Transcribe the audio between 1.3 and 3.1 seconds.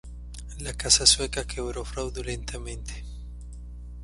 quebró fraudulentamente.